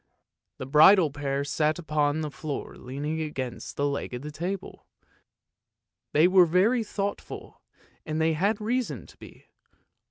The 0.57 0.65
bridal 0.65 1.11
pair 1.11 1.43
sat 1.43 1.77
upon 1.77 2.21
the 2.21 2.31
floor 2.31 2.75
leaning 2.75 3.21
against 3.21 3.77
the 3.77 3.85
leg 3.85 4.15
of 4.15 4.23
the 4.23 4.31
table; 4.31 4.87
they 6.11 6.27
were 6.27 6.47
very 6.47 6.83
thought 6.83 7.21
ful, 7.21 7.61
and 8.03 8.19
they 8.19 8.33
had 8.33 8.59
reason 8.59 9.05
to 9.05 9.17
be. 9.17 9.45